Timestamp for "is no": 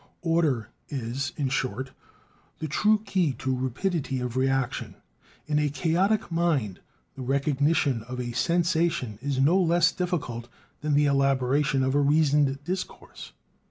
9.21-9.61